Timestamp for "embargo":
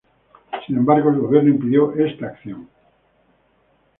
0.77-1.11